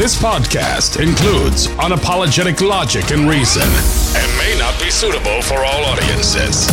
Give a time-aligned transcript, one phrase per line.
[0.00, 3.68] This podcast includes unapologetic logic and reason
[4.16, 6.70] and may not be suitable for all audiences.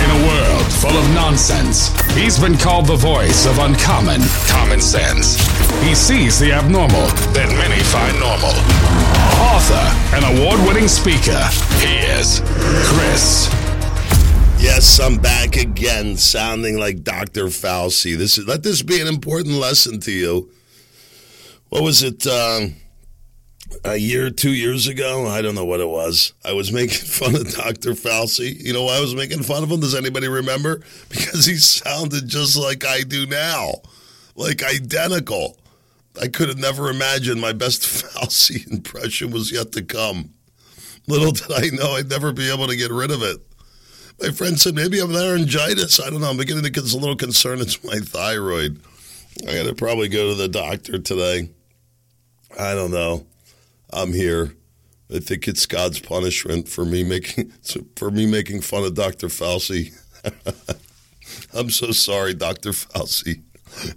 [0.00, 5.36] In a world full of nonsense, he's been called the voice of uncommon common sense.
[5.82, 8.56] He sees the abnormal that many find normal.
[9.52, 9.84] Author
[10.16, 11.44] and award winning speaker,
[11.84, 12.40] he is
[12.88, 13.52] Chris
[14.60, 17.44] Yes, I'm back again, sounding like Dr.
[17.44, 18.16] Fauci.
[18.16, 20.50] This is let this be an important lesson to you.
[21.68, 22.26] What was it?
[22.26, 22.74] Um,
[23.84, 25.26] a year, two years ago?
[25.26, 26.32] I don't know what it was.
[26.44, 27.92] I was making fun of Dr.
[27.92, 28.58] Fauci.
[28.58, 29.80] You know why I was making fun of him?
[29.80, 30.80] Does anybody remember?
[31.08, 33.72] Because he sounded just like I do now,
[34.36, 35.58] like identical.
[36.20, 40.30] I could have never imagined my best Fauci impression was yet to come.
[41.06, 43.38] Little did I know I'd never be able to get rid of it.
[44.20, 46.00] My friend said maybe I'm laryngitis.
[46.00, 46.30] I don't know.
[46.30, 47.60] I'm beginning to get a little concerned.
[47.60, 48.80] It's my thyroid.
[49.46, 51.50] I got to probably go to the doctor today.
[52.58, 53.26] I don't know.
[53.92, 54.54] I'm here.
[55.14, 57.52] I think it's God's punishment for me making
[57.96, 59.28] for me making fun of Dr.
[59.28, 59.94] Fauci.
[61.54, 62.70] I'm so sorry, Dr.
[62.70, 63.42] Fauci.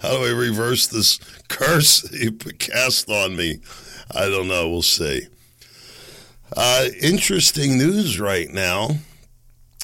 [0.01, 3.59] How do I reverse this curse you cast on me?
[4.13, 4.69] I don't know.
[4.69, 5.27] We'll see.
[6.55, 8.97] Uh, interesting news right now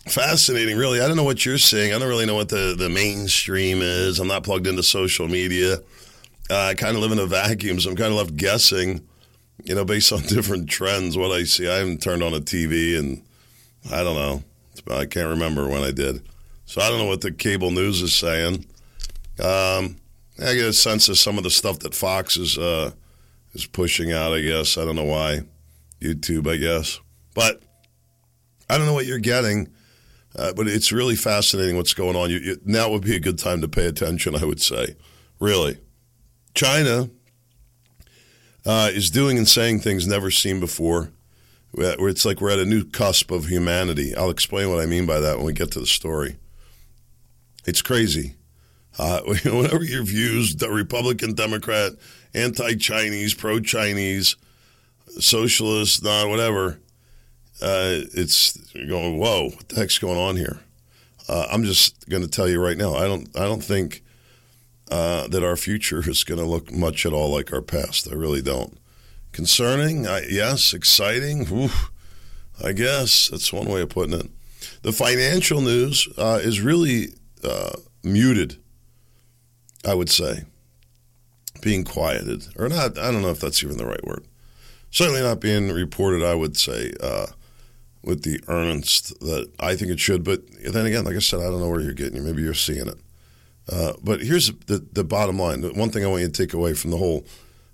[0.10, 1.02] fascinating, really.
[1.02, 1.94] I don't know what you're seeing.
[1.94, 4.20] I don't really know what the, the mainstream is.
[4.20, 5.78] I'm not plugged into social media.
[6.50, 9.06] Uh, I kind of live in a vacuum, so I'm kind of left guessing,
[9.64, 11.68] you know, based on different trends, what I see.
[11.68, 13.24] I haven't turned on a TV, and
[13.92, 14.44] I don't know.
[14.90, 16.22] I can't remember when I did.
[16.66, 18.66] So I don't know what the cable news is saying.
[19.40, 19.98] Um,
[20.40, 22.92] I get a sense of some of the stuff that Fox is uh,
[23.54, 24.34] is pushing out.
[24.34, 25.42] I guess I don't know why,
[26.00, 26.48] YouTube.
[26.48, 27.00] I guess,
[27.34, 27.62] but
[28.70, 29.70] I don't know what you're getting.
[30.36, 32.30] Uh, but it's really fascinating what's going on.
[32.30, 34.96] You, you, now would be a good time to pay attention, I would say.
[35.40, 35.80] Really.
[36.58, 37.08] China
[38.66, 41.12] uh, is doing and saying things never seen before,
[41.74, 44.16] it's like we're at a new cusp of humanity.
[44.16, 46.38] I'll explain what I mean by that when we get to the story.
[47.68, 48.34] It's crazy.
[48.98, 51.94] Uh, whatever your views, Republican, Democrat,
[52.34, 54.36] anti Chinese, pro Chinese,
[55.20, 56.80] socialist, non, whatever
[57.62, 60.60] uh, it's going, whoa, what the heck's going on here?
[61.30, 64.02] Uh, I'm just going to tell you right now, I don't, I don't think
[64.90, 68.08] uh, that our future is going to look much at all like our past.
[68.12, 68.78] I really don't.
[69.32, 70.74] Concerning, I, yes.
[70.74, 71.70] Exciting,
[72.64, 74.30] I guess that's one way of putting it.
[74.82, 77.10] The financial news uh, is really
[77.44, 78.58] uh, muted.
[79.86, 80.44] I would say,
[81.62, 82.98] being quieted, or not.
[82.98, 84.26] I don't know if that's even the right word.
[84.90, 86.24] Certainly not being reported.
[86.24, 87.28] I would say uh,
[88.04, 90.24] with the earnest that I think it should.
[90.24, 92.24] But then again, like I said, I don't know where you're getting it.
[92.24, 92.98] Maybe you're seeing it.
[93.70, 95.62] Uh, but here's the, the bottom line.
[95.62, 97.26] The one thing I want you to take away from the whole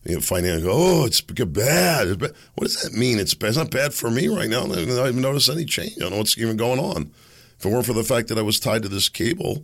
[0.06, 2.08] you know, financial, oh, it's bad.
[2.08, 2.34] it's bad.
[2.56, 3.20] What does that mean?
[3.20, 3.50] It's bad.
[3.50, 4.64] It's not bad for me right now.
[4.64, 5.94] I don't even notice any change.
[5.98, 7.12] I don't know what's even going on.
[7.58, 9.64] If it weren't for the fact that I was tied to this cable,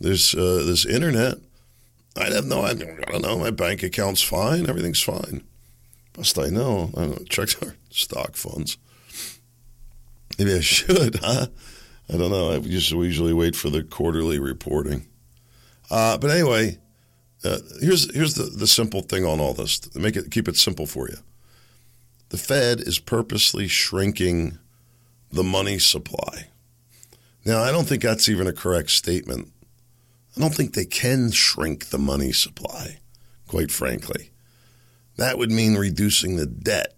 [0.00, 1.38] this uh, this internet,
[2.16, 2.62] I'd have no.
[2.62, 3.38] I don't know.
[3.38, 4.68] My bank account's fine.
[4.68, 5.42] Everything's fine.
[6.12, 6.90] Best I know.
[6.96, 8.78] I don't know, checked our stock funds.
[10.38, 11.46] Maybe I should, huh?
[12.08, 12.52] I don't know.
[12.52, 15.06] I just usually wait for the quarterly reporting.
[15.90, 16.78] Uh, but anyway,
[17.44, 19.78] uh, here's here's the, the simple thing on all this.
[19.80, 21.16] To make it keep it simple for you.
[22.28, 24.58] The Fed is purposely shrinking
[25.32, 26.48] the money supply.
[27.44, 29.50] Now, I don't think that's even a correct statement.
[30.36, 32.98] I don't think they can shrink the money supply,
[33.48, 34.30] quite frankly.
[35.16, 36.94] That would mean reducing the debt.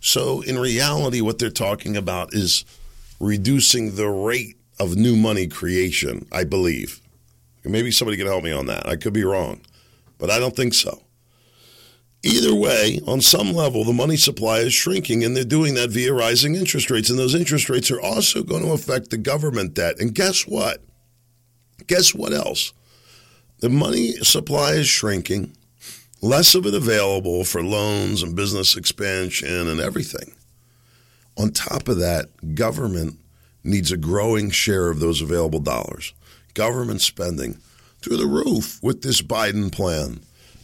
[0.00, 2.64] So, in reality, what they're talking about is
[3.18, 7.00] reducing the rate of new money creation, I believe.
[7.64, 8.88] Maybe somebody can help me on that.
[8.88, 9.60] I could be wrong,
[10.18, 11.02] but I don't think so.
[12.22, 16.12] Either way, on some level, the money supply is shrinking, and they're doing that via
[16.12, 17.08] rising interest rates.
[17.08, 19.98] And those interest rates are also going to affect the government debt.
[20.00, 20.82] And guess what?
[21.86, 22.74] Guess what else?
[23.60, 25.56] The money supply is shrinking,
[26.20, 30.34] less of it available for loans and business expansion and everything.
[31.38, 33.18] On top of that, government
[33.64, 36.12] needs a growing share of those available dollars.
[36.54, 37.58] Government spending
[38.00, 40.20] through the roof with this Biden plan.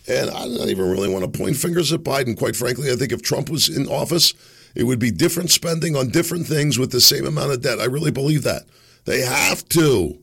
[0.08, 2.36] And I don't even really want to point fingers at Biden.
[2.36, 4.34] Quite frankly, I think if Trump was in office,
[4.74, 7.80] it would be different spending on different things with the same amount of debt.
[7.80, 8.62] I really believe that.
[9.04, 10.18] They have to.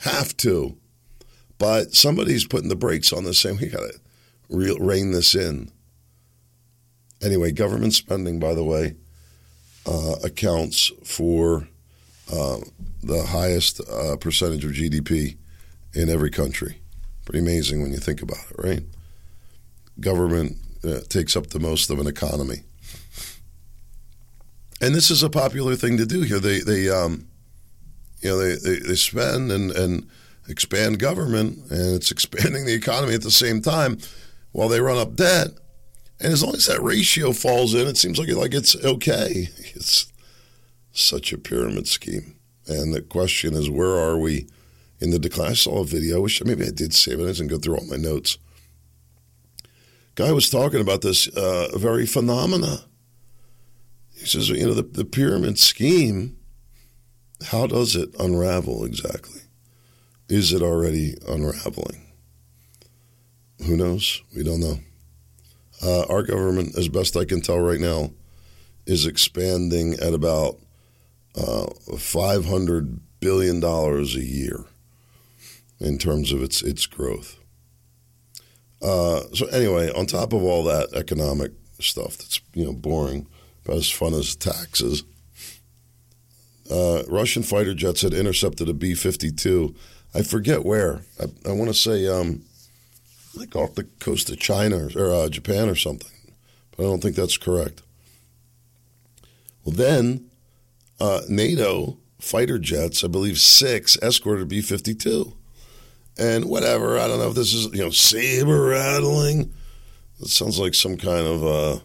[0.00, 0.76] Have to.
[1.58, 5.70] But somebody's putting the brakes on this saying we got to rein this in.
[7.22, 8.94] Anyway, government spending, by the way,
[9.86, 11.68] uh, accounts for
[12.32, 12.58] uh,
[13.02, 15.36] the highest uh, percentage of GDP
[15.94, 16.80] in every country.
[17.24, 18.82] Pretty amazing when you think about it, right?
[20.00, 22.62] government uh, takes up the most of an economy.
[24.80, 26.38] And this is a popular thing to do here.
[26.38, 27.26] They, they um,
[28.20, 30.08] you know, they, they, they spend and, and
[30.48, 33.98] expand government, and it's expanding the economy at the same time
[34.52, 35.48] while they run up debt.
[36.20, 39.48] And as long as that ratio falls in, it seems like like it's okay.
[39.74, 40.12] It's
[40.98, 42.36] such a pyramid scheme.
[42.66, 44.46] And the question is, where are we
[45.00, 45.52] in the decline?
[45.52, 46.20] I saw a video.
[46.20, 47.24] Which maybe I did save it.
[47.24, 48.38] I didn't go through all my notes.
[50.14, 52.84] Guy was talking about this uh, very phenomena.
[54.16, 56.36] He says, you know, the, the pyramid scheme.
[57.46, 59.42] How does it unravel exactly?
[60.28, 62.04] Is it already unraveling?
[63.64, 64.22] Who knows?
[64.36, 64.80] We don't know.
[65.80, 68.10] Uh, our government, as best I can tell right now,
[68.86, 70.58] is expanding at about
[71.38, 74.64] uh, $500 billion a year
[75.80, 77.38] in terms of its, its growth.
[78.82, 83.26] Uh, so anyway, on top of all that economic stuff that's you know boring,
[83.64, 85.04] but as fun as taxes,
[86.70, 89.74] uh, Russian fighter jets had intercepted a B 52.
[90.14, 91.02] I forget where.
[91.20, 92.42] I, I want to say um,
[93.34, 96.32] like off the coast of China or, uh, Japan or something,
[96.76, 97.82] but I don't think that's correct.
[99.64, 100.27] Well, then
[101.00, 105.34] uh, NATO fighter jets, I believe six, escorted B 52.
[106.18, 109.52] And whatever, I don't know if this is, you know, saber rattling.
[110.20, 111.78] It sounds like some kind of uh,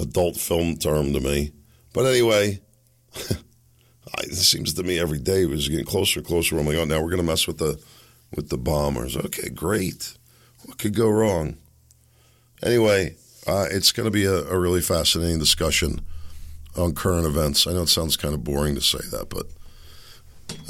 [0.00, 1.52] adult film term to me.
[1.92, 2.60] But anyway,
[3.14, 6.58] it seems to me every day it was getting closer and closer.
[6.58, 7.80] I'm like, oh, now we're going to mess with the
[8.34, 9.16] with the bombers.
[9.16, 10.16] Okay, great.
[10.64, 11.58] What could go wrong?
[12.62, 16.00] Anyway, uh, it's going to be a, a, really fascinating discussion
[16.76, 17.66] on current events.
[17.66, 19.46] I know it sounds kind of boring to say that, but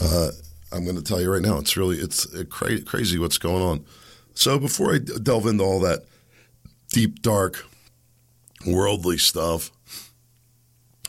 [0.02, 0.30] uh,
[0.72, 3.84] I'm going to tell you right now, it's really it's cra- crazy what's going on.
[4.34, 6.04] So before I delve into all that
[6.92, 7.64] deep, dark,
[8.66, 9.70] worldly stuff,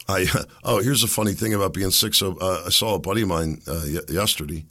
[0.08, 0.28] I
[0.64, 2.14] oh here's a funny thing about being sick.
[2.14, 4.66] So uh, I saw a buddy of mine uh, yesterday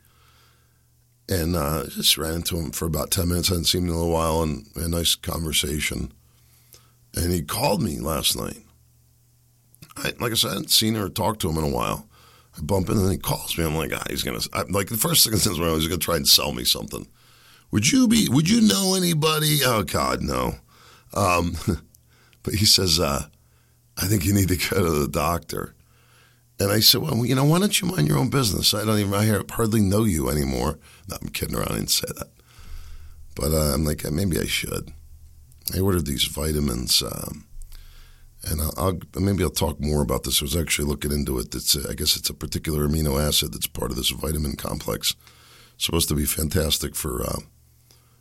[1.28, 3.50] and uh, just ran into him for about 10 minutes.
[3.50, 6.12] I hadn't seen him in a little while and a nice conversation.
[7.14, 8.62] And he called me last night.
[9.96, 12.08] I, like I said, I hadn't seen her or talked to him in a while.
[12.56, 13.64] I bump in and he calls me.
[13.64, 16.16] I'm like, ah, he's going to, like the first thing says, well, he's to try
[16.16, 17.06] and sell me something.
[17.70, 19.60] Would you be, would you know anybody?
[19.64, 20.54] Oh, God, no.
[21.14, 21.56] Um,
[22.42, 23.26] but he says, uh,
[23.98, 25.74] I think you need to go to the doctor.
[26.58, 28.72] And I said, well, you know, why don't you mind your own business?
[28.72, 30.78] I don't even, I hardly know you anymore.
[31.08, 31.72] No, I'm kidding around.
[31.72, 32.28] I didn't say that.
[33.34, 34.92] But uh, I'm like, maybe I should.
[35.74, 37.46] I ordered these vitamins, um,
[38.44, 40.40] and I'll, maybe I'll talk more about this.
[40.40, 41.54] I was actually looking into it.
[41.54, 45.14] It's a, I guess it's a particular amino acid that's part of this vitamin complex.
[45.74, 47.40] It's supposed to be fantastic for uh,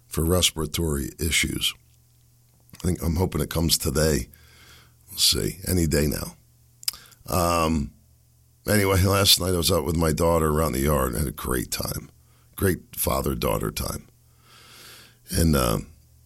[0.07, 1.73] for respiratory issues.
[2.75, 4.27] I think I'm hoping it comes today.
[5.09, 5.59] We'll see.
[5.67, 6.35] Any day now.
[7.27, 7.91] Um,
[8.67, 11.31] anyway, last night I was out with my daughter around the yard and had a
[11.31, 12.09] great time
[12.55, 14.07] great father daughter time.
[15.29, 15.79] And uh,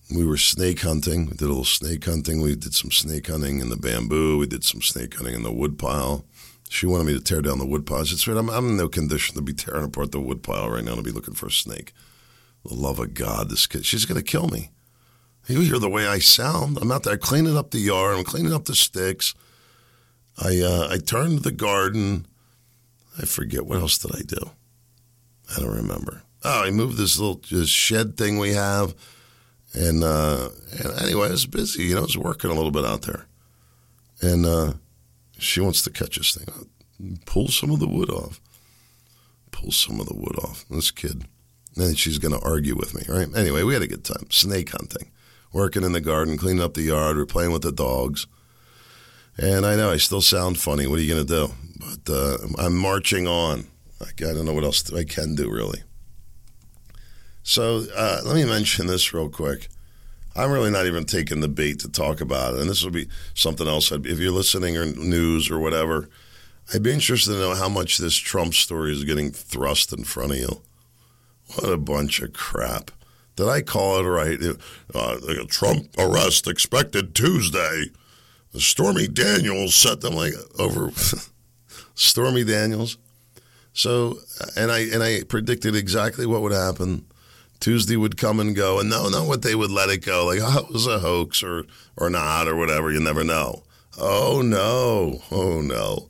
[0.09, 1.25] we were snake hunting.
[1.25, 2.41] We did a little snake hunting.
[2.41, 4.37] We did some snake hunting in the bamboo.
[4.39, 6.25] We did some snake hunting in the woodpile.
[6.69, 8.01] She wanted me to tear down the woodpile.
[8.01, 10.95] I said, I'm, I'm in no condition to be tearing apart the woodpile right now
[10.95, 11.93] to be looking for a snake.
[12.65, 14.69] The love of God, this kid, she's going to kill me.
[15.47, 16.77] You hear the way I sound.
[16.79, 18.15] I'm out there cleaning up the yard.
[18.15, 19.33] I'm cleaning up the sticks.
[20.37, 22.27] I uh, I turned the garden.
[23.17, 24.51] I forget what else did I do.
[25.55, 26.21] I don't remember.
[26.43, 28.93] Oh, I moved this little this shed thing we have,
[29.73, 30.49] and, uh,
[30.79, 31.83] and anyway, it's busy.
[31.83, 33.27] You know, I was working a little bit out there,
[34.21, 34.73] and uh,
[35.37, 36.69] she wants to catch this thing.
[37.25, 38.41] Pull some of the wood off.
[39.51, 40.65] Pull some of the wood off.
[40.69, 41.25] This kid.
[41.75, 43.27] And she's going to argue with me, right?
[43.35, 44.29] Anyway, we had a good time.
[44.31, 45.11] Snake hunting,
[45.53, 47.15] working in the garden, cleaning up the yard.
[47.15, 48.27] We're playing with the dogs.
[49.37, 50.87] And I know I still sound funny.
[50.87, 51.53] What are you going to do?
[51.79, 53.67] But uh, I'm marching on.
[54.01, 55.83] I don't know what else I can do really.
[57.49, 59.69] So uh, let me mention this real quick.
[60.35, 63.07] I'm really not even taking the bait to talk about it, and this will be
[63.33, 63.91] something else.
[63.91, 66.09] If you're listening or news or whatever,
[66.71, 70.33] I'd be interested to know how much this Trump story is getting thrust in front
[70.33, 70.61] of you.
[71.55, 72.91] What a bunch of crap!
[73.35, 74.39] Did I call it right?
[74.93, 77.85] Uh, Trump arrest expected Tuesday.
[78.57, 80.91] Stormy Daniels set them like over.
[81.95, 82.99] Stormy Daniels.
[83.73, 84.19] So,
[84.55, 87.07] and I and I predicted exactly what would happen.
[87.59, 90.39] Tuesday would come and go, and no, not what they would let it go, like
[90.41, 91.65] oh, it was a hoax or
[91.97, 92.91] or not or whatever.
[92.91, 93.63] You never know.
[93.97, 96.09] Oh no, oh no,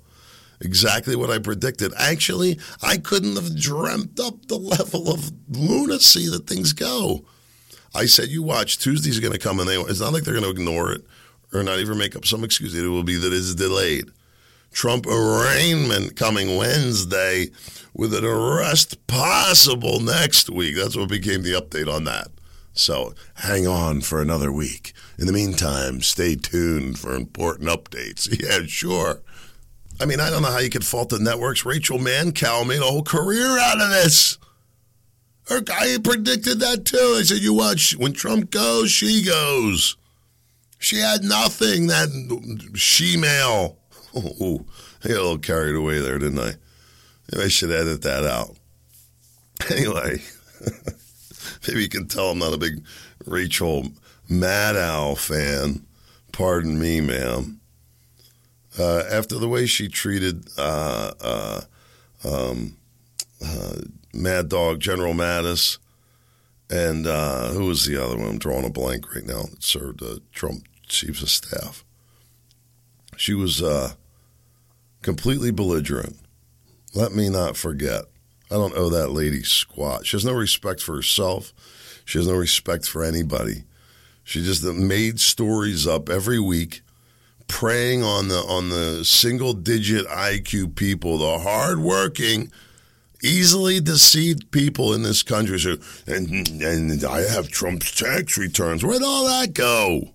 [0.61, 1.91] exactly what I predicted.
[1.97, 7.25] Actually, I couldn't have dreamt up the level of lunacy that things go.
[7.95, 8.77] I said, you watch.
[8.77, 9.75] Tuesday's going to come, and they.
[9.75, 11.03] It's not like they're going to ignore it
[11.53, 12.75] or not even make up some excuse.
[12.75, 14.05] It will be that it's delayed.
[14.71, 17.47] Trump arraignment coming Wednesday
[17.93, 20.75] with an arrest possible next week.
[20.75, 22.27] That's what became the update on that.
[22.73, 24.93] So hang on for another week.
[25.17, 28.27] In the meantime, stay tuned for important updates.
[28.41, 29.21] Yeah, sure.
[29.99, 31.65] I mean, I don't know how you could fault the networks.
[31.65, 34.37] Rachel Maddow made a whole career out of this.
[35.49, 37.15] Her guy predicted that too.
[37.17, 39.97] I said, you watch, when Trump goes, she goes.
[40.77, 42.09] She had nothing, that
[42.75, 43.78] she-male.
[44.15, 44.65] Oh,
[45.03, 46.53] I got a little carried away there, didn't I?
[47.31, 48.55] Maybe I should edit that out.
[49.69, 50.21] Anyway,
[51.67, 52.81] maybe you can tell I'm not a big
[53.25, 53.89] Rachel
[54.31, 55.85] Maddow fan.
[56.31, 57.59] Pardon me, ma'am.
[58.79, 61.61] Uh, after the way she treated uh, uh,
[62.23, 62.77] um,
[63.45, 63.81] uh,
[64.13, 65.77] Mad Dog General Mattis,
[66.69, 68.29] and uh, who was the other one?
[68.29, 69.43] I'm drawing a blank right now.
[69.43, 71.83] That served uh, Trump chief of staff.
[73.17, 73.61] She was
[75.01, 76.17] completely belligerent.
[76.93, 78.03] Let me not forget.
[78.51, 80.05] I don't owe that lady squat.
[80.05, 81.53] She has no respect for herself.
[82.05, 83.63] She has no respect for anybody.
[84.23, 86.81] She just made stories up every week,
[87.47, 92.51] preying on the on the single digit IQ people, the hardworking,
[93.23, 95.59] easily deceived people in this country.
[95.59, 95.77] So,
[96.07, 98.83] and and I have Trump's tax returns.
[98.83, 100.13] Where'd all that go?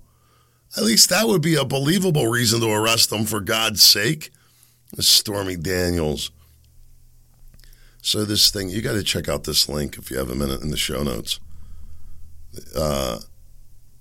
[0.76, 4.30] At least that would be a believable reason to arrest them for God's sake.
[5.02, 6.30] Stormy Daniels.
[8.02, 10.62] So this thing, you got to check out this link if you have a minute
[10.62, 11.40] in the show notes.
[12.76, 13.20] Uh,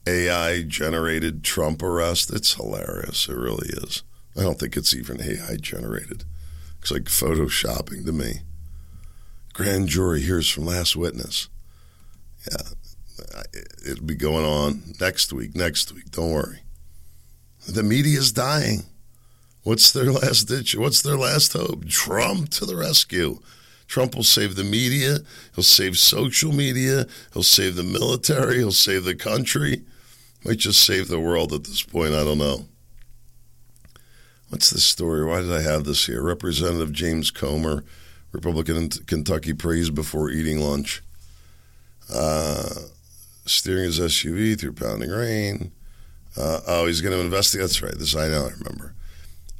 [0.05, 2.31] AI generated Trump arrest.
[2.31, 3.29] It's hilarious.
[3.29, 4.03] It really is.
[4.35, 6.25] I don't think it's even AI generated.
[6.81, 8.41] It's like photoshopping to me.
[9.53, 11.47] Grand jury hears from last witness.
[12.51, 13.43] Yeah,
[13.87, 15.55] it'll be going on next week.
[15.55, 16.11] Next week.
[16.11, 16.59] Don't worry.
[17.67, 18.83] The media's dying.
[19.63, 20.75] What's their last ditch?
[20.75, 21.87] What's their last hope?
[21.87, 23.39] Trump to the rescue.
[23.87, 25.19] Trump will save the media.
[25.55, 27.05] He'll save social media.
[27.33, 28.57] He'll save the military.
[28.57, 29.83] He'll save the country.
[30.43, 32.13] Might just save the world at this point.
[32.13, 32.65] I don't know.
[34.49, 35.25] What's this story?
[35.25, 36.21] Why did I have this here?
[36.21, 37.83] Representative James Comer,
[38.31, 41.01] Republican in Kentucky, praised before eating lunch.
[42.13, 42.69] Uh,
[43.45, 45.71] steering his SUV through pounding rain.
[46.35, 47.61] Uh, oh, he's going to investigate.
[47.61, 47.97] That's right.
[47.97, 48.47] This I know.
[48.47, 48.92] I remember.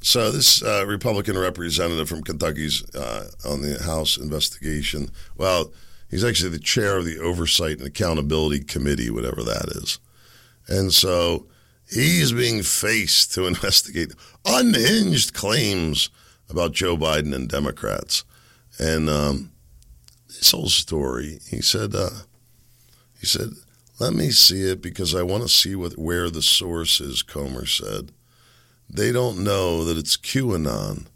[0.04, 5.10] So this uh, Republican representative from Kentucky's uh, on the House investigation.
[5.38, 5.72] Well,
[6.10, 9.98] he's actually the chair of the Oversight and Accountability Committee, whatever that is.
[10.68, 11.46] And so
[11.90, 14.12] he's being faced to investigate
[14.44, 16.10] unhinged claims
[16.50, 18.24] about Joe Biden and Democrats.
[18.78, 19.52] And um,
[20.28, 22.10] this whole story, he said, uh,
[23.18, 23.48] he said,
[23.98, 27.22] let me see it because I want to see what where the source is.
[27.22, 28.12] Comer said
[28.88, 31.06] they don't know that it's QAnon,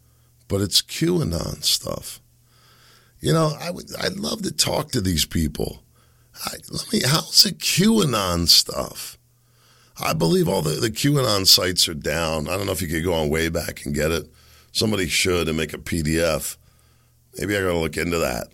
[0.49, 2.21] but it's QAnon stuff.
[3.21, 5.83] You know, I would, I'd love to talk to these people.
[6.45, 9.19] I, let me, how's it QAnon stuff?
[10.01, 12.49] I believe all the, the QAnon sites are down.
[12.49, 14.31] I don't know if you could go on Wayback and get it.
[14.71, 16.57] Somebody should and make a PDF.
[17.37, 18.49] Maybe I got to look into that.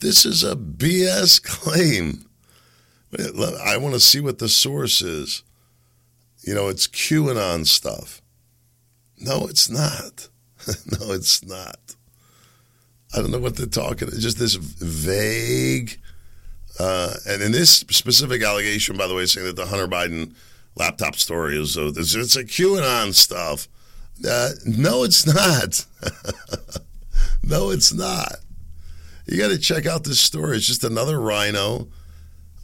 [0.00, 2.26] This is a BS claim.
[3.64, 5.42] I want to see what the source is.
[6.42, 8.20] You know, it's QAnon stuff.
[9.18, 10.28] No, it's not.
[10.66, 11.78] no, it's not.
[13.14, 14.08] I don't know what they're talking.
[14.08, 15.98] It's just this vague.
[16.78, 20.34] Uh, and in this specific allegation, by the way, saying that the Hunter Biden
[20.74, 23.68] laptop story is uh, it's, a QAnon stuff.
[24.28, 25.86] Uh, no, it's not.
[27.42, 28.36] no, it's not.
[29.26, 30.56] You got to check out this story.
[30.56, 31.88] It's just another RINO.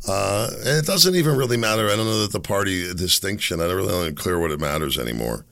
[0.06, 1.86] Uh, and it doesn't even really matter.
[1.86, 3.60] I don't know that the party distinction.
[3.60, 5.46] I don't really don't clear what it matters anymore.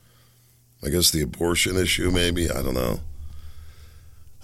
[0.83, 2.49] I guess the abortion issue, maybe.
[2.49, 2.99] I don't know.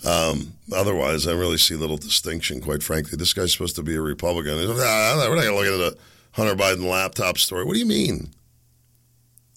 [0.05, 3.17] Um, otherwise, I really see little distinction, quite frankly.
[3.17, 4.53] This guy's supposed to be a Republican.
[4.59, 5.97] Ah, we're not going to look at a
[6.33, 7.65] Hunter Biden laptop story.
[7.65, 8.29] What do you mean?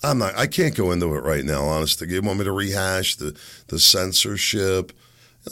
[0.03, 0.35] I'm not.
[0.37, 1.65] I can't go into it right now.
[1.65, 4.93] Honestly, you want me to rehash the the censorship?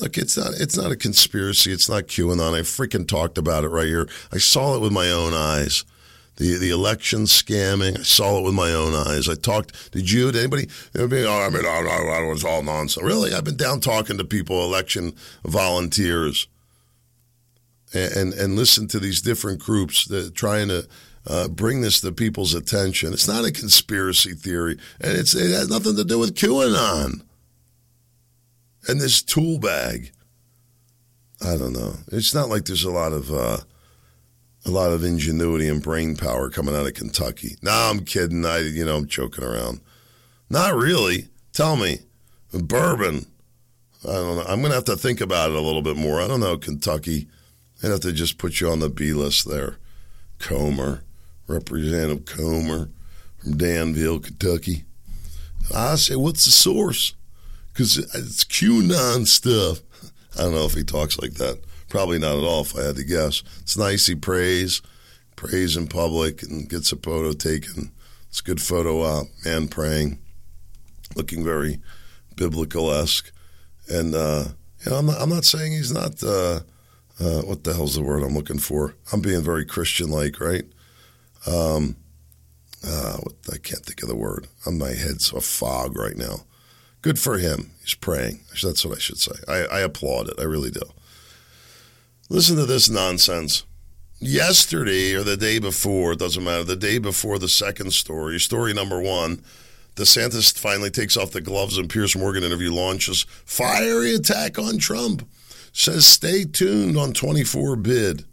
[0.01, 0.55] Look, it's not.
[0.59, 1.71] It's not a conspiracy.
[1.71, 2.55] It's not QAnon.
[2.55, 4.09] I freaking talked about it right here.
[4.33, 5.85] I saw it with my own eyes
[6.39, 7.99] the the election scamming.
[7.99, 9.29] I saw it with my own eyes.
[9.29, 9.93] I talked.
[9.93, 10.33] Did you?
[10.33, 10.69] Did anybody?
[10.95, 13.05] anybody oh, I mean, it was all nonsense.
[13.05, 15.15] Really, I've been down talking to people, election
[15.45, 16.47] volunteers,
[17.93, 20.89] and and, and listen to these different groups that trying to.
[21.27, 23.13] Uh, bring this to people's attention.
[23.13, 27.21] It's not a conspiracy theory, and it's it has nothing to do with QAnon
[28.87, 30.13] and this tool bag.
[31.45, 31.97] I don't know.
[32.13, 33.59] It's not like there's a lot of uh,
[34.69, 37.57] a lot of ingenuity and brain power coming out of Kentucky.
[37.63, 38.45] No, I'm kidding.
[38.45, 39.81] I, you know, I'm joking around.
[40.51, 41.29] Not really.
[41.53, 42.01] Tell me,
[42.53, 43.27] bourbon.
[44.07, 44.45] I don't know.
[44.47, 46.21] I'm going to have to think about it a little bit more.
[46.21, 47.29] I don't know, Kentucky.
[47.83, 49.77] I'd have to just put you on the B list there.
[50.39, 51.03] Comer,
[51.47, 52.91] Representative Comer
[53.39, 54.85] from Danville, Kentucky.
[55.75, 57.15] I say, what's the source?
[57.73, 59.81] Because it's QAnon stuff.
[60.39, 61.59] I don't know if he talks like that.
[61.89, 63.43] Probably not at all, if I had to guess.
[63.61, 64.07] It's nice.
[64.07, 64.83] He prays,
[65.37, 67.93] prays in public, and gets a photo taken.
[68.29, 69.27] It's a good photo op.
[69.45, 70.19] Man praying,
[71.17, 71.81] looking very
[72.37, 73.33] biblical esque.
[73.89, 74.45] And, uh,
[74.85, 76.61] you know, I'm not, I'm not saying he's not, uh,
[77.21, 78.95] uh, what the hell's the word I'm looking for?
[79.13, 80.65] I'm being very Christian like, right?
[81.47, 81.97] Um,
[82.87, 83.19] uh,
[83.53, 84.47] I can't think of the word.
[84.67, 86.45] On my head's a fog right now.
[87.01, 87.71] Good for him.
[87.81, 88.41] He's praying.
[88.63, 89.33] That's what I should say.
[89.49, 90.35] I, I applaud it.
[90.39, 90.83] I really do.
[92.31, 93.65] Listen to this nonsense.
[94.21, 98.75] Yesterday or the day before, it doesn't matter, the day before the second story, story
[98.75, 99.43] number one,
[99.95, 105.27] DeSantis finally takes off the gloves and Piers Morgan interview launches fiery attack on Trump.
[105.73, 108.25] Says stay tuned on 24 bid.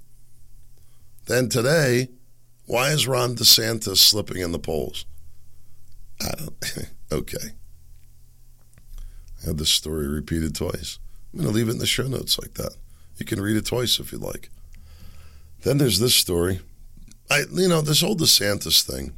[1.28, 2.10] Then today,
[2.66, 5.06] why is Ron DeSantis slipping in the polls?
[6.22, 6.90] I don't.
[7.12, 7.54] okay.
[9.42, 11.00] I had this story repeated twice.
[11.34, 12.76] I'm going to leave it in the show notes like that.
[13.18, 14.50] You can read it twice if you'd like.
[15.64, 16.60] Then there's this story.
[17.30, 19.14] I, you know, this whole DeSantis thing.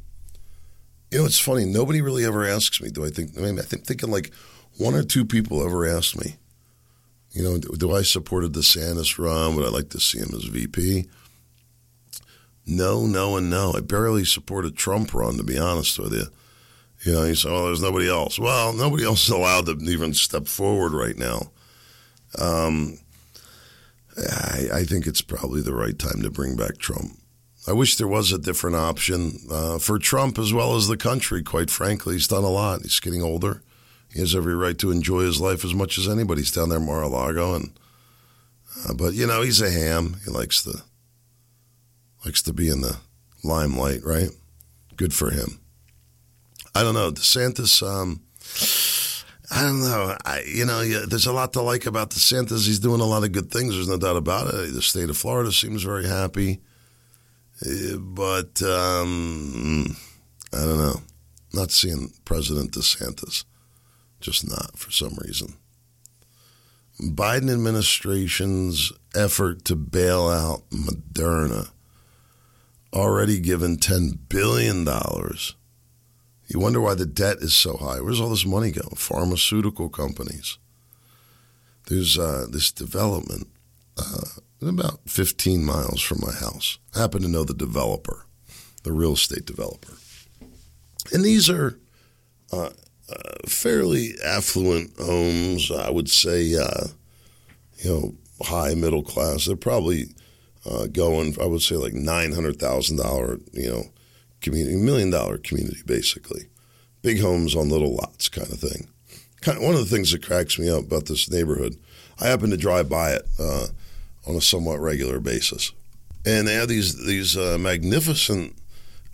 [1.10, 1.64] You know, it's funny.
[1.64, 2.90] Nobody really ever asks me.
[2.90, 3.36] Do I think?
[3.36, 4.30] I mean, I think thinking like
[4.78, 6.36] one or two people ever asked me.
[7.32, 9.56] You know, do, do I support a DeSantis run?
[9.56, 11.06] Would I like to see him as VP?
[12.66, 13.72] No, no, and no.
[13.76, 16.24] I barely support a Trump run, to be honest with you.
[17.04, 20.12] You know, you say, "Oh, there's nobody else." Well, nobody else is allowed to even
[20.14, 21.52] step forward right now.
[22.38, 22.98] Um,
[24.18, 27.18] I, I, think it's probably the right time to bring back Trump.
[27.66, 31.42] I wish there was a different option uh, for Trump as well as the country.
[31.42, 32.82] Quite frankly, he's done a lot.
[32.82, 33.62] He's getting older.
[34.12, 36.86] He has every right to enjoy his life as much as anybody's down there, in
[36.86, 37.78] Mar-a-Lago, and
[38.88, 40.16] uh, but you know he's a ham.
[40.24, 40.82] He likes the
[42.24, 42.98] likes to be in the
[43.44, 44.30] limelight, right?
[44.96, 45.60] Good for him.
[46.74, 47.10] I don't know.
[47.10, 48.22] DeSantis, um,
[49.50, 50.16] I don't know.
[50.24, 52.66] I, you know, yeah, there's a lot to like about DeSantis.
[52.66, 53.74] He's doing a lot of good things.
[53.74, 54.74] There's no doubt about it.
[54.74, 56.60] The state of Florida seems very happy.
[57.64, 59.96] Uh, but um,
[60.52, 61.00] I don't know.
[61.54, 63.44] Not seeing President DeSantis.
[64.20, 65.54] Just not for some reason.
[67.00, 71.70] Biden administration's effort to bail out Moderna
[72.92, 74.84] already given $10 billion.
[76.48, 78.00] You wonder why the debt is so high.
[78.00, 78.88] Where's all this money go?
[78.96, 80.56] Pharmaceutical companies.
[81.88, 83.48] There's uh, this development
[83.98, 86.78] uh, about 15 miles from my house.
[86.96, 88.26] I happen to know the developer,
[88.82, 89.92] the real estate developer.
[91.12, 91.78] And these are
[92.52, 92.70] uh,
[93.10, 96.88] uh fairly affluent homes, I would say, uh,
[97.78, 99.46] you know, high middle class.
[99.46, 100.06] They're probably
[100.68, 103.84] uh, going, I would say like $900,000, you know,
[104.40, 106.48] community, million dollar community, basically.
[107.02, 108.88] Big homes on little lots kind of thing.
[109.40, 111.76] Kind of, one of the things that cracks me up about this neighborhood,
[112.20, 113.68] I happen to drive by it uh,
[114.26, 115.72] on a somewhat regular basis.
[116.26, 118.54] And they have these, these uh, magnificent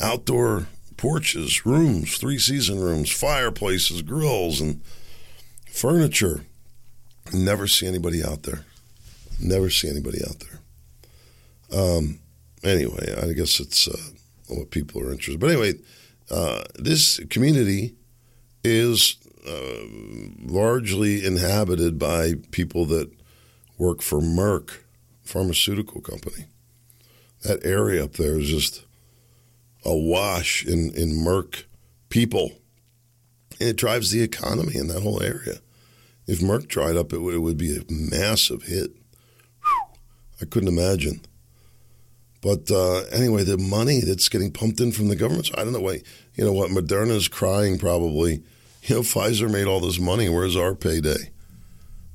[0.00, 4.80] outdoor porches, rooms, three season rooms, fireplaces, grills, and
[5.70, 6.44] furniture.
[7.32, 8.64] Never see anybody out there.
[9.40, 10.60] Never see anybody out there.
[11.78, 12.20] Um,
[12.62, 14.10] anyway, I guess it's uh,
[14.56, 15.40] what people are interested.
[15.40, 15.74] But anyway,
[16.30, 17.94] uh, this community
[18.62, 19.84] is uh,
[20.40, 23.10] largely inhabited by people that
[23.78, 24.78] work for Merck
[25.22, 26.46] pharmaceutical company.
[27.42, 28.84] That area up there is just
[29.84, 31.64] awash in, in Merck
[32.08, 32.52] people.
[33.60, 35.58] And it drives the economy in that whole area.
[36.26, 38.92] If Merck dried up, it would, it would be a massive hit.
[39.62, 39.98] Whew.
[40.40, 41.20] I couldn't imagine.
[42.44, 45.80] But uh, anyway, the money that's getting pumped in from the government, I don't know
[45.80, 46.02] why.
[46.34, 46.70] You know what?
[46.70, 48.42] Moderna is crying probably.
[48.82, 50.28] You know, Pfizer made all this money.
[50.28, 51.30] Where's our payday?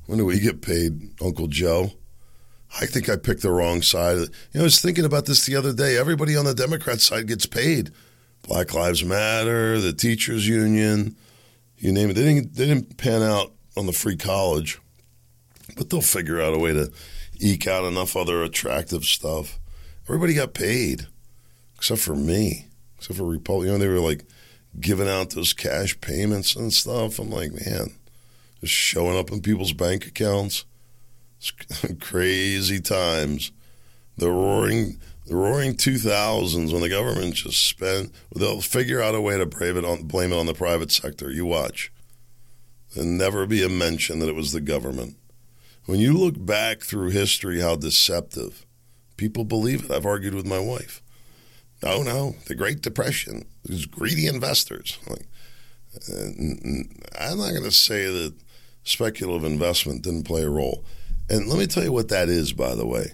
[0.06, 1.90] When do we get paid, Uncle Joe?
[2.80, 4.18] I think I picked the wrong side.
[4.18, 5.98] You know, I was thinking about this the other day.
[5.98, 7.90] Everybody on the Democrat side gets paid.
[8.42, 11.16] Black Lives Matter, the teachers union,
[11.76, 12.12] you name it.
[12.14, 14.78] They didn't, they didn't pan out on the free college,
[15.76, 16.92] but they'll figure out a way to
[17.40, 19.59] eke out enough other attractive stuff.
[20.08, 21.06] Everybody got paid
[21.76, 22.66] except for me,
[22.98, 23.66] except for Republic.
[23.66, 24.24] You know, they were like
[24.78, 27.18] giving out those cash payments and stuff.
[27.18, 27.92] I'm like, man,
[28.60, 30.64] just showing up in people's bank accounts.
[31.38, 31.50] It's
[32.00, 33.50] crazy times.
[34.18, 39.38] The roaring, the roaring 2000s when the government just spent, they'll figure out a way
[39.38, 39.44] to
[39.78, 41.30] it on, blame it on the private sector.
[41.30, 41.90] You watch.
[42.94, 45.16] There'll never be a mention that it was the government.
[45.86, 48.66] When you look back through history, how deceptive
[49.20, 49.90] people believe it.
[49.90, 51.02] I've argued with my wife.
[51.82, 53.44] No, no, the Great Depression.
[53.64, 54.98] These greedy investors.
[55.06, 55.26] Like,
[57.20, 58.34] I'm not going to say that
[58.82, 60.84] speculative investment didn't play a role.
[61.28, 63.12] And let me tell you what that is, by the way.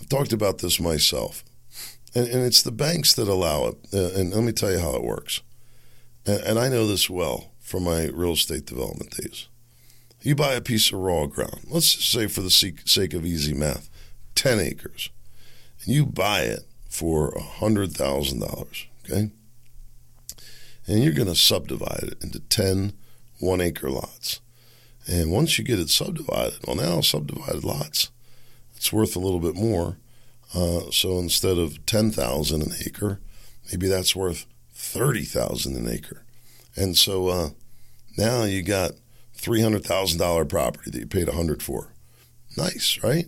[0.00, 1.44] I've talked about this myself.
[2.14, 3.76] And, and it's the banks that allow it.
[3.92, 5.42] Uh, and let me tell you how it works.
[6.24, 9.48] And, and I know this well from my real estate development days.
[10.22, 13.52] You buy a piece of raw ground, let's just say for the sake of easy
[13.52, 13.90] math,
[14.34, 15.10] 10 acres,
[15.86, 19.30] and you buy it for $100,000, okay?
[20.86, 22.92] And you're going to subdivide it into 10
[23.38, 24.40] one acre lots.
[25.06, 28.10] And once you get it subdivided, well, now subdivided lots,
[28.76, 29.98] it's worth a little bit more.
[30.54, 33.20] Uh, so instead of 10,000 an acre,
[33.70, 36.24] maybe that's worth 30,000 an acre.
[36.76, 37.50] And so uh,
[38.16, 38.92] now you got
[39.38, 41.92] $300,000 property that you paid 100 for.
[42.56, 43.26] Nice, right?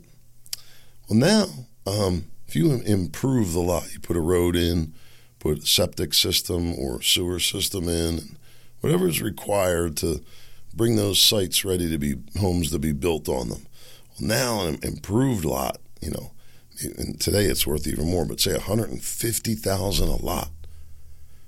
[1.09, 1.47] Well, now,
[1.87, 4.95] um, if you improve the lot, you put a road in,
[5.39, 8.39] put a septic system or sewer system in,
[8.81, 10.25] whatever is required to
[10.75, 13.67] bring those sites ready to be homes to be built on them.
[14.19, 16.33] Well, now an improved lot, you know,
[16.97, 20.51] and today it's worth even more, but say 150,000 a lot.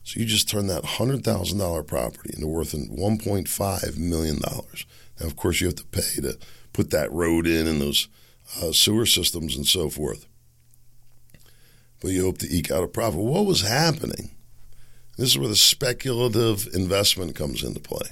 [0.02, 4.38] So you just turn that $100,000 property into worth $1.5 million.
[4.42, 6.36] Now, of course, you have to pay to
[6.72, 8.08] put that road in and those
[8.60, 10.26] uh, sewer systems and so forth.
[12.00, 13.20] But you hope to eke out a profit.
[13.20, 14.30] What was happening?
[15.16, 18.08] This is where the speculative investment comes into play.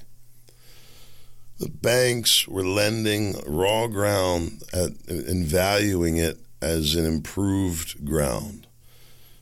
[1.59, 8.67] The banks were lending raw ground at, and valuing it as an improved ground.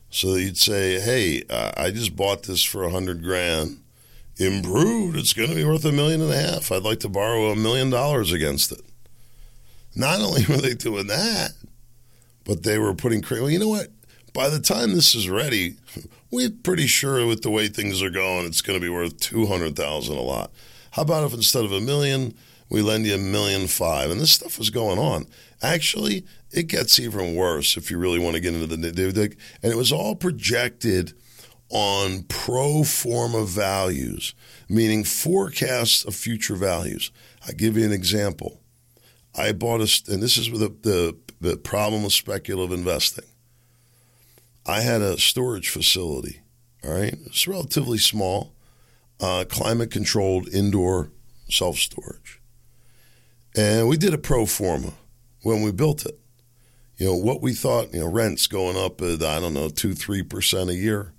[0.09, 3.83] So you'd say, hey, uh, I just bought this for a hundred grand.
[4.37, 6.71] Improved, it's going to be worth a million and a half.
[6.71, 8.81] I'd like to borrow a million dollars against it.
[9.95, 11.51] Not only were they doing that,
[12.45, 13.89] but they were putting, well, you know what?
[14.37, 15.77] By the time this is ready,
[16.29, 20.15] we're pretty sure with the way things are going, it's going to be worth 200000
[20.15, 20.51] a lot.
[20.91, 22.35] How about if instead of a million,
[22.69, 24.11] we lend you a million five?
[24.11, 25.25] And this stuff was going on.
[25.63, 29.75] Actually, it gets even worse if you really want to get into the and it
[29.75, 31.13] was all projected
[31.69, 34.35] on pro forma values,
[34.69, 37.11] meaning forecasts of future values.
[37.47, 38.61] I give you an example.
[39.35, 43.25] I bought a, and this is the, the, the problem with speculative investing.
[44.67, 46.41] I had a storage facility,
[46.83, 47.15] all right?
[47.25, 48.53] It's relatively small,
[49.19, 51.11] uh, climate controlled indoor
[51.49, 52.41] self storage.
[53.55, 54.93] And we did a pro forma
[55.41, 56.19] when we built it
[56.97, 59.89] you know, what we thought, you know, rents going up at, I don't know, 2
[59.89, 61.13] 3% a year.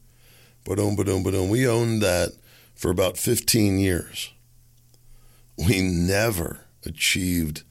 [0.64, 1.48] Ba-dum, ba-dum, ba-dum.
[1.48, 2.32] We owned that
[2.74, 4.32] for about 15 years.
[5.56, 7.62] We never achieved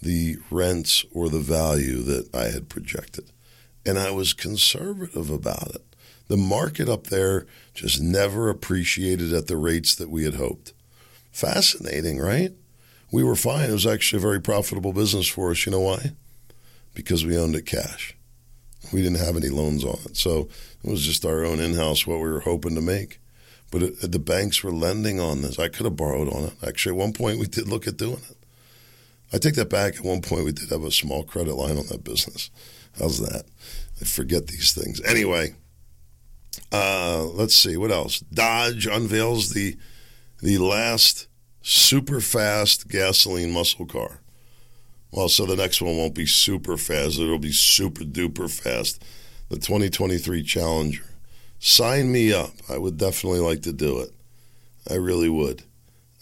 [0.00, 3.32] the rents or the value that I had projected.
[3.88, 5.82] And I was conservative about it.
[6.28, 10.74] The market up there just never appreciated at the rates that we had hoped.
[11.32, 12.52] Fascinating, right?
[13.10, 13.70] We were fine.
[13.70, 15.64] It was actually a very profitable business for us.
[15.64, 16.12] You know why?
[16.98, 18.16] because we owned it cash.
[18.92, 20.16] We didn't have any loans on it.
[20.16, 20.48] So
[20.82, 23.20] it was just our own in house, what we were hoping to make.
[23.70, 25.60] But it, the banks were lending on this.
[25.60, 26.54] I could have borrowed on it.
[26.66, 28.36] Actually, at one point, we did look at doing it.
[29.32, 29.94] I take that back.
[29.94, 32.50] At one point, we did have a small credit line on that business.
[32.98, 33.44] How's that?
[34.00, 35.00] I forget these things.
[35.02, 35.54] Anyway,
[36.72, 38.20] uh, let's see what else.
[38.20, 39.76] Dodge unveils the
[40.40, 41.26] the last
[41.62, 44.20] super fast gasoline muscle car.
[45.10, 47.18] Well, so the next one won't be super fast.
[47.18, 49.02] It'll be super duper fast.
[49.48, 51.04] The 2023 Challenger.
[51.58, 52.52] Sign me up.
[52.68, 54.10] I would definitely like to do it.
[54.88, 55.62] I really would.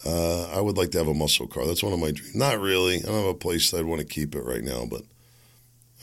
[0.05, 1.65] Uh, I would like to have a muscle car.
[1.65, 2.35] That's one of my dreams.
[2.35, 2.97] Not really.
[2.97, 5.01] I don't have a place I'd want to keep it right now, but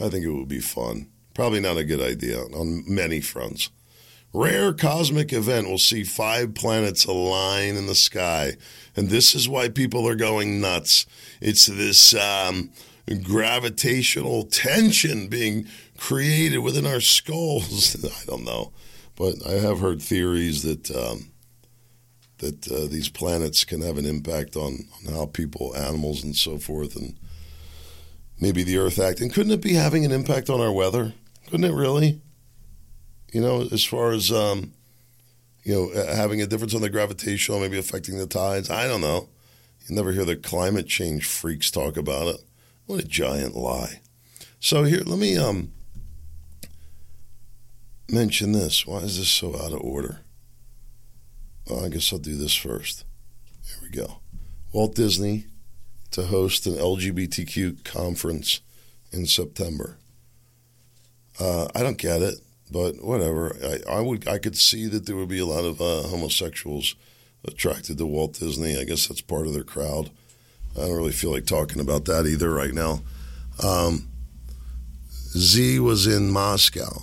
[0.01, 1.09] I think it would be fun.
[1.35, 3.71] Probably not a good idea on many fronts.
[4.33, 8.57] Rare cosmic event will see five planets align in the sky.
[8.97, 11.07] And this is why people are going nuts.
[11.41, 12.71] It's this um,
[13.23, 18.05] gravitational tension being created within our skulls.
[18.23, 18.73] I don't know.
[19.17, 20.91] But I have heard theories that.
[20.91, 21.31] Um,
[22.39, 26.59] that uh, these planets can have an impact on, on how people, animals, and so
[26.59, 27.17] forth, and
[28.41, 29.31] maybe the Earth acting.
[29.31, 31.15] Couldn't it be having an impact on our weather?
[31.47, 32.21] Couldn't it really?
[33.35, 34.73] you know, as far as um,
[35.65, 38.71] you know, having a difference on the gravitational, maybe affecting the tides.
[38.71, 39.29] I don't know.
[39.87, 42.41] You never hear the climate change freaks talk about it.
[42.87, 44.01] What a giant lie.
[44.61, 45.73] So here, let me um,
[48.09, 48.87] mention this.
[48.87, 50.21] Why is this so out of order?
[51.69, 53.05] Well, I guess I'll do this first.
[53.67, 54.21] Here we go.
[54.73, 55.47] Walt Disney
[56.15, 58.61] to host an LGBTQ conference
[59.13, 59.99] in September.
[61.41, 62.37] Uh, I don't get it,
[62.71, 63.57] but whatever.
[63.63, 66.95] I, I, would I could see that there would be a lot of uh, homosexuals
[67.45, 68.79] attracted to Walt Disney.
[68.79, 70.11] I guess that's part of their crowd.
[70.77, 73.01] I don't really feel like talking about that either right now.
[73.61, 74.09] Um,
[75.37, 77.03] Xi was in Moscow,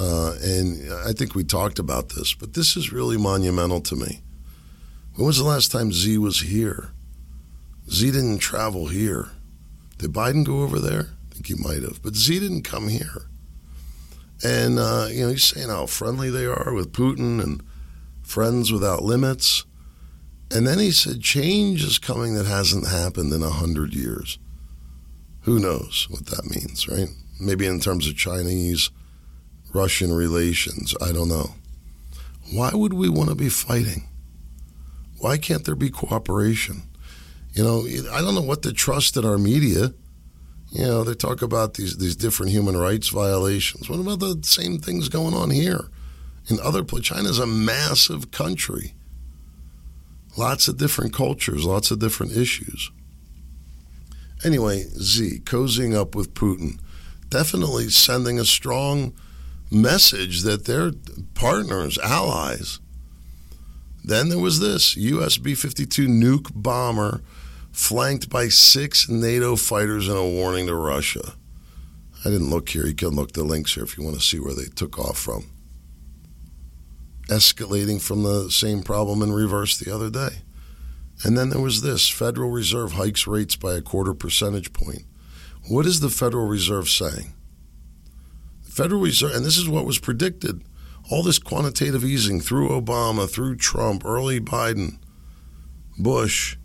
[0.00, 4.22] uh, and I think we talked about this, but this is really monumental to me.
[5.14, 6.90] When was the last time Xi was here?
[7.90, 9.30] Xi didn't travel here.
[9.98, 11.08] Did Biden go over there?
[11.30, 13.22] I think he might have, but Xi didn't come here.
[14.44, 17.62] And uh, you know, he's saying how friendly they are with Putin and
[18.22, 19.64] friends without limits.
[20.50, 24.38] And then he said, change is coming that hasn't happened in a hundred years.
[25.42, 27.08] Who knows what that means, right?
[27.40, 28.90] Maybe in terms of Chinese
[29.74, 30.94] Russian relations.
[31.00, 31.54] I don't know.
[32.52, 34.08] Why would we want to be fighting?
[35.18, 36.82] Why can't there be cooperation?
[37.58, 39.92] You know, I don't know what to trust in our media.
[40.70, 43.90] You know, they talk about these these different human rights violations.
[43.90, 45.90] What about the same things going on here?
[46.46, 48.94] In other places, China's a massive country.
[50.36, 52.92] Lots of different cultures, lots of different issues.
[54.44, 56.78] Anyway, Xi, cozying up with Putin,
[57.28, 59.12] definitely sending a strong
[59.68, 60.92] message that they're
[61.34, 62.78] partners, allies.
[64.04, 67.20] Then there was this US B 52 nuke bomber
[67.72, 71.34] flanked by six NATO fighters and a warning to Russia.
[72.24, 72.86] I didn't look here.
[72.86, 75.18] You can look the links here if you want to see where they took off
[75.18, 75.46] from.
[77.28, 80.42] Escalating from the same problem in reverse the other day.
[81.24, 85.02] And then there was this Federal Reserve hikes rates by a quarter percentage point.
[85.68, 87.34] What is the Federal Reserve saying?
[88.64, 90.62] The Federal Reserve, and this is what was predicted
[91.10, 94.98] all this quantitative easing through Obama, through Trump, early Biden,
[95.98, 96.56] Bush,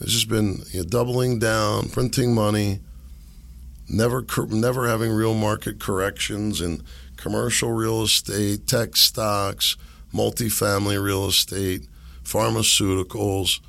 [0.00, 2.80] it's just been you know, doubling down, printing money,
[3.88, 6.82] never never having real market corrections in
[7.16, 9.76] commercial real estate, tech stocks,
[10.14, 11.88] multifamily real estate,
[12.22, 13.60] pharmaceuticals,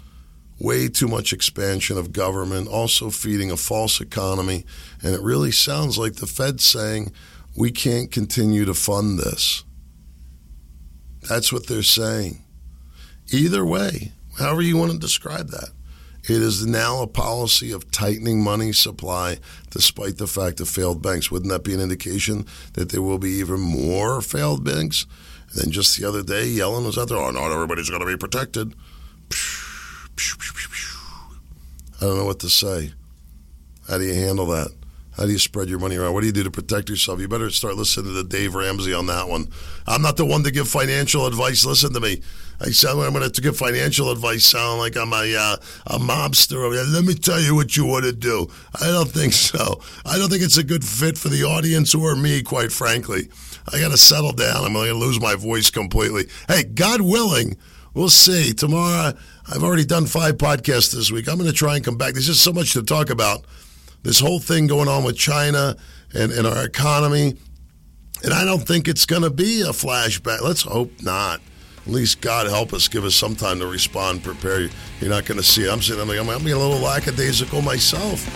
[0.59, 4.65] way too much expansion of government, also feeding a false economy.
[5.01, 7.11] And it really sounds like the Fed saying,
[7.55, 9.63] we can't continue to fund this.
[11.27, 12.43] That's what they're saying.
[13.31, 15.69] Either way, however you want to describe that.
[16.29, 19.39] It is now a policy of tightening money supply
[19.71, 21.31] despite the fact of failed banks.
[21.31, 25.07] Wouldn't that be an indication that there will be even more failed banks?
[25.51, 28.05] And then just the other day, Yellen was out there, oh, not everybody's going to
[28.05, 28.75] be protected.
[31.99, 32.93] I don't know what to say.
[33.87, 34.69] How do you handle that?
[35.17, 36.13] How do you spread your money around?
[36.13, 37.19] What do you do to protect yourself?
[37.19, 39.49] You better start listening to Dave Ramsey on that one.
[39.87, 41.65] I'm not the one to give financial advice.
[41.65, 42.21] Listen to me.
[42.61, 44.45] I sound like I'm going to give financial advice.
[44.45, 46.93] Sound like I'm a uh, a mobster.
[46.93, 48.47] Let me tell you what you want to do.
[48.81, 49.81] I don't think so.
[50.05, 53.29] I don't think it's a good fit for the audience or me, quite frankly.
[53.71, 54.65] I got to settle down.
[54.65, 56.25] I'm going to lose my voice completely.
[56.47, 57.55] Hey, God willing,
[57.93, 58.53] we'll see.
[58.53, 59.13] Tomorrow,
[59.47, 61.29] I've already done five podcasts this week.
[61.29, 62.13] I'm going to try and come back.
[62.13, 63.45] There's just so much to talk about
[64.03, 65.75] this whole thing going on with China
[66.13, 67.35] and, and our economy.
[68.23, 70.41] And I don't think it's going to be a flashback.
[70.41, 71.41] Let's hope not.
[71.89, 74.69] At least God help us, give us some time to respond, prepare.
[75.01, 75.71] You're not going to see it.
[75.71, 78.29] I'm saying, I'm, like, I'm being a little lackadaisical myself.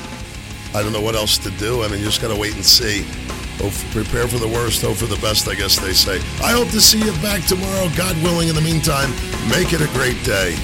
[0.76, 1.84] I don't know what else to do.
[1.84, 3.04] I mean, you just got to wait and see.
[3.62, 6.18] Hope, prepare for the worst, hope for the best, I guess they say.
[6.44, 8.48] I hope to see you back tomorrow, God willing.
[8.48, 9.12] In the meantime,
[9.48, 10.58] make it a great day.